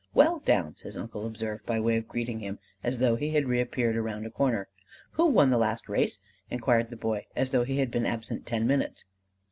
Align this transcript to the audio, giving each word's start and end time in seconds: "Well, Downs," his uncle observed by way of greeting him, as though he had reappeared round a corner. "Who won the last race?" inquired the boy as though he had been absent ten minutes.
"Well, 0.15 0.39
Downs," 0.43 0.81
his 0.81 0.97
uncle 0.97 1.27
observed 1.27 1.63
by 1.67 1.79
way 1.79 1.95
of 1.95 2.07
greeting 2.07 2.39
him, 2.39 2.57
as 2.83 2.97
though 2.97 3.15
he 3.15 3.29
had 3.29 3.47
reappeared 3.47 3.95
round 3.97 4.25
a 4.25 4.31
corner. 4.31 4.67
"Who 5.11 5.27
won 5.27 5.51
the 5.51 5.59
last 5.59 5.87
race?" 5.87 6.17
inquired 6.49 6.89
the 6.89 6.95
boy 6.97 7.27
as 7.35 7.51
though 7.51 7.63
he 7.63 7.77
had 7.77 7.91
been 7.91 8.07
absent 8.07 8.47
ten 8.47 8.65
minutes. 8.65 9.05